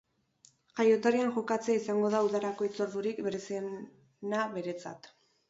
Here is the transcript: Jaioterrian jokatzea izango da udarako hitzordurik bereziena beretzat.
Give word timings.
Jaioterrian 0.77 1.29
jokatzea 1.35 1.81
izango 1.81 2.09
da 2.15 2.23
udarako 2.29 2.67
hitzordurik 2.69 3.23
bereziena 3.29 4.43
beretzat. 4.59 5.13